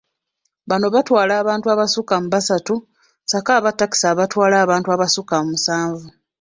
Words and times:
Bano 0.69 0.87
batwala 0.95 1.33
abantu 1.41 1.65
abasukka 1.73 2.15
mu 2.21 2.27
basatu 2.35 2.75
sako 3.31 3.51
abatakisi 3.59 4.05
abatwala 4.13 4.55
abantu 4.65 4.87
abasukka 4.95 5.35
mu 5.41 5.45
musanvu. 5.53 6.07